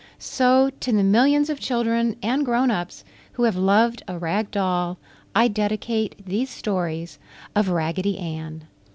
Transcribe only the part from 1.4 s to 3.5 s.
of children and grown ups who